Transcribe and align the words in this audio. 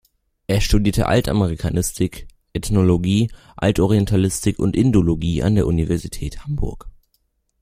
Er 0.47 0.61
studierte 0.61 1.05
Altamerikanistik, 1.05 2.27
Ethnologie, 2.53 3.29
Altorientalistik 3.55 4.57
und 4.57 4.75
Indologie 4.75 5.43
an 5.43 5.53
der 5.53 5.67
Universität 5.67 6.43
Hamburg. 6.43 6.89